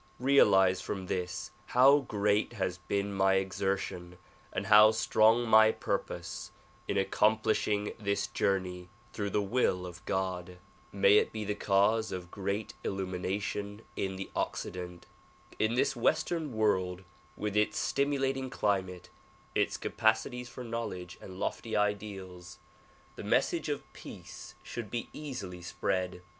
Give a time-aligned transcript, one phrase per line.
[0.17, 4.17] Realize from this how great has been my exertion
[4.51, 6.49] and how strong my purpose
[6.87, 10.57] in accomplishing this journey through the will of God.
[10.91, 15.05] May it be the cause of great illumination iu the Occident.
[15.59, 17.03] In this western world
[17.37, 19.11] with its stimulating climate,
[19.53, 22.57] its capacities for knowledge and lofty ideals,
[23.17, 26.23] the message of peace should be easily spread.